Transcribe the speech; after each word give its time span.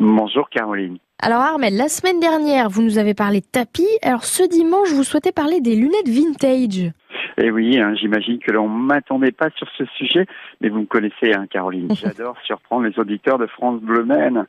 Bonjour 0.00 0.48
Caroline. 0.48 0.96
Alors 1.20 1.42
Armel, 1.42 1.76
la 1.76 1.88
semaine 1.88 2.20
dernière, 2.20 2.70
vous 2.70 2.80
nous 2.80 2.96
avez 2.96 3.12
parlé 3.12 3.40
de 3.40 3.46
tapis. 3.46 3.86
Alors 4.00 4.24
ce 4.24 4.42
dimanche, 4.48 4.90
vous 4.92 5.04
souhaitez 5.04 5.30
parler 5.30 5.60
des 5.60 5.76
lunettes 5.76 6.08
vintage. 6.08 6.90
Eh 7.36 7.50
oui, 7.50 7.78
hein, 7.78 7.94
j'imagine 7.94 8.38
que 8.38 8.50
l'on 8.50 8.66
m'attendait 8.66 9.30
pas 9.30 9.50
sur 9.56 9.68
ce 9.76 9.84
sujet, 9.96 10.24
mais 10.62 10.70
vous 10.70 10.80
me 10.80 10.86
connaissez, 10.86 11.34
hein, 11.34 11.46
Caroline. 11.50 11.94
J'adore 11.94 12.38
surprendre 12.44 12.86
les 12.86 12.98
auditeurs 12.98 13.36
de 13.36 13.46
France 13.46 13.82
Bleu 13.82 14.04
Maine. 14.04 14.46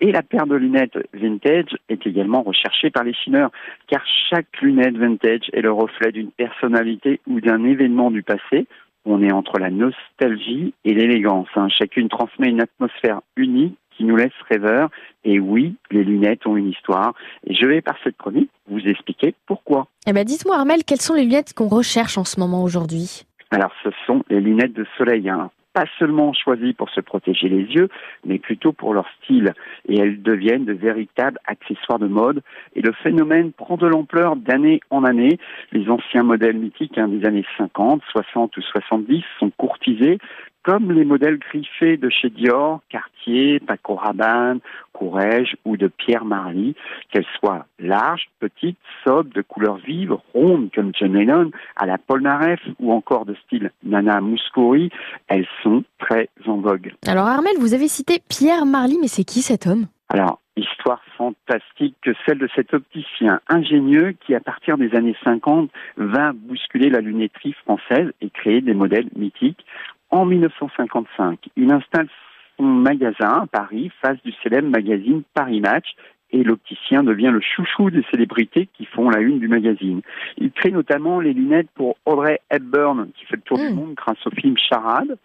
Et 0.00 0.12
la 0.12 0.22
paire 0.22 0.46
de 0.46 0.56
lunettes 0.56 0.98
vintage 1.14 1.76
est 1.88 2.06
également 2.06 2.42
recherchée 2.42 2.90
par 2.90 3.04
les 3.04 3.14
chineurs, 3.14 3.50
car 3.88 4.02
chaque 4.28 4.60
lunette 4.60 4.98
vintage 4.98 5.48
est 5.54 5.62
le 5.62 5.72
reflet 5.72 6.12
d'une 6.12 6.30
personnalité 6.30 7.20
ou 7.26 7.40
d'un 7.40 7.64
événement 7.64 8.10
du 8.10 8.22
passé. 8.22 8.66
On 9.04 9.22
est 9.22 9.32
entre 9.32 9.58
la 9.58 9.70
nostalgie 9.70 10.74
et 10.84 10.94
l'élégance. 10.94 11.48
Hein. 11.56 11.68
Chacune 11.68 12.08
transmet 12.08 12.48
une 12.48 12.60
atmosphère 12.60 13.20
unique 13.36 13.76
qui 13.96 14.04
nous 14.04 14.16
laisse 14.16 14.32
rêveurs. 14.48 14.90
Et 15.24 15.38
oui, 15.38 15.76
les 15.90 16.04
lunettes 16.04 16.46
ont 16.46 16.56
une 16.56 16.70
histoire. 16.70 17.14
Et 17.46 17.54
je 17.54 17.66
vais 17.66 17.80
par 17.80 17.96
cette 18.04 18.16
chronique 18.16 18.50
vous 18.68 18.80
expliquer 18.80 19.34
pourquoi. 19.46 19.86
Eh 20.06 20.12
ben, 20.12 20.24
dites-moi 20.24 20.56
Armel, 20.56 20.84
quelles 20.84 21.00
sont 21.00 21.14
les 21.14 21.24
lunettes 21.24 21.54
qu'on 21.54 21.68
recherche 21.68 22.18
en 22.18 22.24
ce 22.24 22.40
moment 22.40 22.62
aujourd'hui? 22.62 23.24
Alors, 23.50 23.72
ce 23.82 23.90
sont 24.06 24.22
les 24.28 24.40
lunettes 24.40 24.74
de 24.74 24.86
soleil. 24.96 25.28
Hein 25.28 25.50
pas 25.72 25.84
seulement 25.98 26.32
choisies 26.32 26.72
pour 26.72 26.90
se 26.90 27.00
protéger 27.00 27.48
les 27.48 27.62
yeux, 27.62 27.88
mais 28.24 28.38
plutôt 28.38 28.72
pour 28.72 28.94
leur 28.94 29.06
style. 29.22 29.52
Et 29.88 29.98
elles 29.98 30.22
deviennent 30.22 30.64
de 30.64 30.72
véritables 30.72 31.38
accessoires 31.46 31.98
de 31.98 32.08
mode. 32.08 32.42
Et 32.74 32.82
le 32.82 32.92
phénomène 32.92 33.52
prend 33.52 33.76
de 33.76 33.86
l'ampleur 33.86 34.36
d'année 34.36 34.80
en 34.90 35.04
année. 35.04 35.38
Les 35.72 35.88
anciens 35.88 36.22
modèles 36.22 36.58
mythiques 36.58 36.98
hein, 36.98 37.08
des 37.08 37.24
années 37.26 37.46
50, 37.58 38.02
60 38.10 38.56
ou 38.56 38.62
70 38.62 39.22
sont 39.38 39.50
courtisés 39.50 40.18
comme 40.62 40.92
les 40.92 41.04
modèles 41.04 41.38
griffés 41.38 41.96
de 41.96 42.10
chez 42.10 42.30
Dior, 42.30 42.80
Cartier, 42.88 43.60
Paco 43.60 43.94
Rabanne, 43.94 44.60
Courrèges 44.92 45.56
ou 45.64 45.76
de 45.76 45.88
Pierre 45.88 46.24
Marly, 46.24 46.74
qu'elles 47.10 47.26
soient 47.38 47.66
larges, 47.78 48.28
petites, 48.38 48.78
sobres, 49.04 49.32
de 49.34 49.42
couleur 49.42 49.76
vive, 49.76 50.16
rondes 50.34 50.70
comme 50.74 50.92
John 50.98 51.14
Lennon, 51.14 51.50
à 51.76 51.86
la 51.86 51.98
Polnareff 51.98 52.60
ou 52.78 52.92
encore 52.92 53.24
de 53.24 53.34
style 53.46 53.70
Nana 53.82 54.20
Mouskouri, 54.20 54.90
elles 55.28 55.46
sont 55.62 55.84
très 55.98 56.28
en 56.46 56.58
vogue. 56.58 56.92
Alors 57.06 57.26
Armel, 57.26 57.54
vous 57.58 57.74
avez 57.74 57.88
cité 57.88 58.20
Pierre 58.28 58.66
Marly, 58.66 58.98
mais 59.00 59.08
c'est 59.08 59.24
qui 59.24 59.40
cet 59.40 59.66
homme? 59.66 59.86
Alors, 60.08 60.40
histoire 60.56 61.00
fantastique 61.16 61.96
que 62.02 62.10
celle 62.26 62.38
de 62.38 62.48
cet 62.54 62.74
opticien 62.74 63.40
ingénieux 63.48 64.14
qui, 64.20 64.34
à 64.34 64.40
partir 64.40 64.76
des 64.76 64.94
années 64.94 65.16
50, 65.24 65.70
vint 65.96 66.32
bousculer 66.34 66.90
la 66.90 67.00
lunetterie 67.00 67.54
française 67.64 68.12
et 68.20 68.28
créer 68.30 68.60
des 68.60 68.74
modèles 68.74 69.08
mythiques 69.16 69.64
en 70.10 70.24
1955. 70.24 71.48
Il 71.56 71.72
installe 71.72 72.08
son 72.56 72.64
magasin 72.64 73.42
à 73.42 73.46
Paris, 73.46 73.90
face 74.02 74.20
du 74.22 74.32
célèbre 74.42 74.68
magazine 74.68 75.22
Paris 75.34 75.60
Match, 75.60 75.94
et 76.32 76.44
l'opticien 76.44 77.02
devient 77.02 77.30
le 77.32 77.40
chouchou 77.40 77.90
des 77.90 78.04
célébrités 78.10 78.68
qui 78.74 78.84
font 78.84 79.10
la 79.10 79.20
une 79.20 79.38
du 79.38 79.48
magazine. 79.48 80.00
Il 80.38 80.52
crée 80.52 80.70
notamment 80.70 81.20
les 81.20 81.32
lunettes 81.32 81.70
pour 81.74 81.96
Audrey 82.06 82.40
Hepburn, 82.50 83.10
qui 83.14 83.24
fait 83.26 83.36
le 83.36 83.42
tour 83.42 83.58
du 83.58 83.70
hmm. 83.70 83.74
monde 83.74 83.94
grâce 83.94 84.24
au 84.26 84.30
film 84.30 84.56
Charade. 84.56 85.18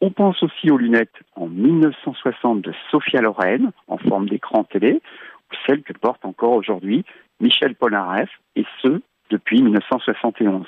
On 0.00 0.10
pense 0.10 0.42
aussi 0.42 0.70
aux 0.70 0.78
lunettes 0.78 1.16
en 1.34 1.48
1960 1.48 2.62
de 2.62 2.72
Sophia 2.90 3.20
Loren, 3.20 3.72
en 3.88 3.98
forme 3.98 4.28
d'écran 4.28 4.64
télé, 4.64 4.94
ou 4.94 5.56
celles 5.66 5.82
que 5.82 5.92
porte 5.92 6.24
encore 6.24 6.52
aujourd'hui 6.52 7.04
Michel 7.40 7.74
Polnareff, 7.74 8.30
et 8.56 8.64
ce, 8.82 9.00
depuis 9.30 9.62
1971. 9.62 10.66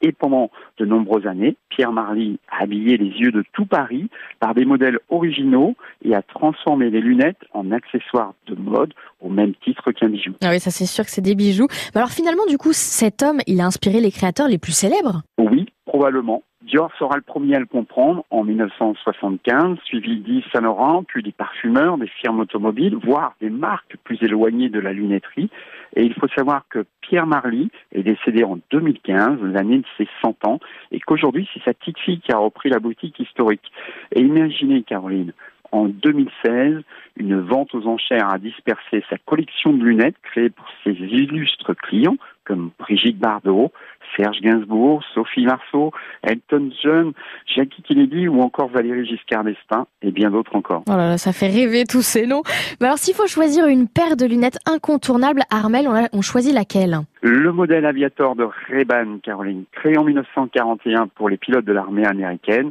Et 0.00 0.12
pendant 0.12 0.50
de 0.78 0.84
nombreuses 0.84 1.26
années, 1.26 1.56
Pierre 1.70 1.92
Marly 1.92 2.38
a 2.50 2.62
habillé 2.62 2.96
les 2.96 3.10
yeux 3.18 3.32
de 3.32 3.44
tout 3.52 3.66
Paris 3.66 4.08
par 4.38 4.54
des 4.54 4.64
modèles 4.64 4.98
originaux 5.10 5.74
et 6.04 6.14
a 6.14 6.22
transformé 6.22 6.90
les 6.90 7.00
lunettes 7.00 7.40
en 7.52 7.72
accessoires 7.72 8.34
de 8.46 8.54
mode 8.54 8.94
au 9.20 9.28
même 9.28 9.54
titre 9.64 9.90
qu'un 9.92 10.08
bijou. 10.08 10.34
Ah 10.42 10.50
oui, 10.50 10.60
ça 10.60 10.70
c'est 10.70 10.86
sûr 10.86 11.04
que 11.04 11.10
c'est 11.10 11.20
des 11.20 11.34
bijoux. 11.34 11.66
Mais 11.94 12.00
alors 12.00 12.10
finalement, 12.10 12.46
du 12.48 12.58
coup, 12.58 12.72
cet 12.72 13.22
homme, 13.22 13.40
il 13.46 13.60
a 13.60 13.66
inspiré 13.66 14.00
les 14.00 14.12
créateurs 14.12 14.48
les 14.48 14.58
plus 14.58 14.72
célèbres? 14.72 15.22
Oui, 15.38 15.66
probablement. 15.84 16.42
Dior 16.62 16.90
sera 16.98 17.14
le 17.16 17.22
premier 17.22 17.54
à 17.54 17.60
le 17.60 17.66
comprendre 17.66 18.24
en 18.30 18.42
1975, 18.42 19.78
suivi 19.84 20.18
d'Yves 20.18 20.44
Saint 20.52 20.60
Laurent, 20.60 21.04
puis 21.04 21.22
des 21.22 21.30
parfumeurs, 21.30 21.98
des 21.98 22.08
firmes 22.08 22.40
automobiles, 22.40 22.96
voire 22.96 23.36
des 23.40 23.48
marques 23.48 23.96
plus 24.02 24.20
éloignées 24.22 24.68
de 24.68 24.80
la 24.80 24.92
lunetterie. 24.92 25.50
Et 25.94 26.02
il 26.02 26.14
faut 26.14 26.26
savoir 26.28 26.64
que 26.68 26.84
Pierre 27.00 27.28
Marly 27.28 27.70
est 27.92 28.02
décédé 28.02 28.42
en 28.42 28.58
2015, 28.72 29.40
l'année 29.42 29.78
de 29.78 29.86
ses 29.96 30.08
100 30.20 30.44
ans, 30.46 30.58
et 30.90 30.98
qu'aujourd'hui 30.98 31.48
c'est 31.54 31.62
sa 31.62 31.74
petite 31.74 31.98
fille 32.00 32.20
qui 32.20 32.32
a 32.32 32.38
repris 32.38 32.70
la 32.70 32.80
boutique 32.80 33.20
historique. 33.20 33.72
Et 34.12 34.20
imaginez, 34.20 34.82
Caroline, 34.82 35.32
en 35.70 35.86
2016, 35.86 36.82
une 37.16 37.40
vente 37.40 37.74
aux 37.74 37.86
enchères 37.86 38.30
a 38.30 38.38
dispersé 38.38 39.04
sa 39.10 39.18
collection 39.18 39.72
de 39.72 39.84
lunettes 39.84 40.16
créée 40.22 40.50
pour 40.50 40.66
ses 40.82 40.92
illustres 40.92 41.76
clients 41.76 42.16
comme 42.48 42.70
Brigitte 42.78 43.18
Bardot, 43.18 43.70
Serge 44.16 44.40
Gainsbourg, 44.40 45.02
Sophie 45.14 45.44
Marceau, 45.44 45.92
Elton 46.22 46.70
John, 46.82 47.12
Jackie 47.46 47.82
Kennedy 47.82 48.26
ou 48.26 48.40
encore 48.40 48.68
Valérie 48.68 49.06
Giscard 49.06 49.44
d'Estaing 49.44 49.86
et 50.02 50.10
bien 50.10 50.30
d'autres 50.30 50.56
encore. 50.56 50.82
Oh 50.88 50.92
là 50.92 51.10
là, 51.10 51.18
ça 51.18 51.32
fait 51.32 51.48
rêver 51.48 51.84
tous 51.84 52.02
ces 52.02 52.26
noms. 52.26 52.42
Mais 52.80 52.86
alors 52.86 52.98
s'il 52.98 53.14
faut 53.14 53.26
choisir 53.26 53.66
une 53.66 53.86
paire 53.86 54.16
de 54.16 54.24
lunettes 54.24 54.58
incontournables, 54.66 55.42
Armel, 55.50 55.88
on, 56.12 56.22
choisit 56.22 56.54
laquelle? 56.54 56.98
Le 57.20 57.52
modèle 57.52 57.84
aviator 57.84 58.34
de 58.34 58.48
Ray-Ban, 58.68 59.18
Caroline, 59.22 59.64
créé 59.72 59.98
en 59.98 60.04
1941 60.04 61.08
pour 61.08 61.28
les 61.28 61.36
pilotes 61.36 61.66
de 61.66 61.72
l'armée 61.72 62.06
américaine, 62.06 62.70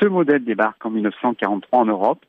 ce 0.00 0.06
modèle 0.06 0.44
débarque 0.44 0.84
en 0.86 0.90
1943 0.90 1.78
en 1.80 1.84
Europe 1.86 2.24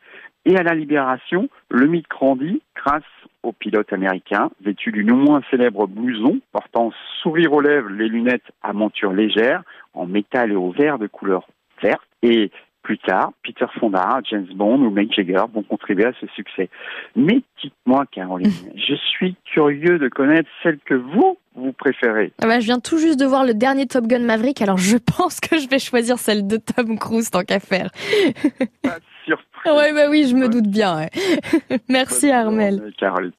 et 0.46 0.58
à 0.58 0.64
la 0.64 0.74
Libération, 0.74 1.50
le 1.70 1.88
mythe 1.88 2.10
grandit 2.10 2.62
grâce 2.76 3.04
au 3.44 3.52
pilote 3.52 3.92
américain, 3.94 4.50
vêtu 4.62 4.92
du 4.92 5.04
non 5.04 5.18
moins 5.18 5.42
célèbre 5.52 5.88
blouson, 5.88 6.40
portant 6.52 6.92
sourire 7.22 7.54
aux 7.54 7.62
lèvres, 7.62 7.90
les 7.90 8.08
lunettes 8.08 8.52
à 8.62 8.74
monture 8.74 9.14
légère, 9.14 9.64
en 9.94 10.06
métal 10.06 10.52
et 10.52 10.56
au 10.56 10.72
vert 10.72 10.98
de 10.98 11.08
couleur 11.08 11.48
verte. 11.82 12.02
Et 12.24 12.52
plus 12.84 12.98
tard, 12.98 13.32
Peter 13.44 13.66
Fonda, 13.80 14.20
James 14.30 14.48
Bond 14.54 14.82
ou 14.82 14.90
Mick 14.90 15.14
Jagger 15.14 15.44
vont 15.54 15.64
contribuer 15.64 16.06
à 16.06 16.12
ce 16.20 16.28
succès. 16.36 16.70
Mais 17.16 17.42
dites-moi, 17.62 18.06
Caroline, 18.12 18.52
je 18.76 18.96
suis 18.96 19.36
curieux 19.46 19.98
de 19.98 20.10
connaître 20.10 20.50
celle 20.62 20.80
que 20.80 20.94
vous, 20.94 21.38
vous 21.56 21.72
préférez. 21.72 22.34
Ah 22.42 22.48
bah, 22.48 22.60
je 22.60 22.66
viens 22.66 22.80
tout 22.80 22.98
juste 22.98 23.20
de 23.20 23.26
voir 23.26 23.46
le 23.46 23.54
dernier 23.54 23.88
Top 23.88 24.06
Gun 24.06 24.20
Maverick, 24.20 24.62
alors 24.62 24.78
je 24.78 24.98
pense 25.18 25.40
que 25.40 25.58
je 25.58 25.68
vais 25.70 25.80
choisir 25.80 26.18
celle 26.18 26.46
de 26.46 26.58
Tom 26.58 27.00
Cruise 27.00 27.32
tant 27.32 27.44
qu'à 27.44 27.60
faire. 27.60 27.90
Pas 28.82 29.00
surprise. 29.26 29.74
Ouais, 29.74 29.94
bah 29.94 30.10
oui, 30.10 30.28
je 30.30 30.36
me 30.36 30.50
doute 30.50 30.68
bien. 30.68 31.08
Merci 31.90 32.30
Armel. 32.30 32.94
Caroline. 32.98 33.32